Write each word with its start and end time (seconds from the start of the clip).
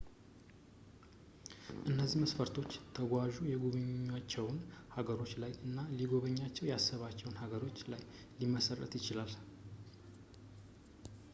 እነዚህ 1.91 2.17
መስፈርቶች 2.21 2.71
ተጓዙ 2.97 3.35
የጉበኛቸው 3.49 4.47
ሃገሮች 4.95 5.33
ላይ 5.43 5.51
እና 5.67 5.77
ሊጎበኛቸው 5.97 6.69
ያሰባቸው 6.71 7.37
ሀገራት 7.43 7.81
ላይ 7.93 8.01
ሊመሠረት 8.39 8.95
ይችላል 8.99 9.33